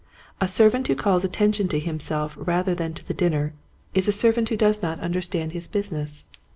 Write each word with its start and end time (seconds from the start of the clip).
A 0.41 0.47
servant 0.47 0.87
who 0.87 0.95
calls 0.95 1.23
attention 1.23 1.67
to 1.67 1.77
himself 1.77 2.33
rather 2.35 2.73
than 2.73 2.95
to 2.95 3.07
the 3.07 3.13
dinner 3.13 3.53
is 3.93 4.07
a 4.07 4.11
servant 4.11 4.49
who 4.49 4.57
does 4.57 4.81
not 4.81 4.97
Starts 4.97 4.99
Good 4.99 5.05
and 5.05 5.13
Bad. 5.13 5.13
35 5.13 5.15
understand 5.15 5.51
his 5.51 5.67
business. 5.67 6.25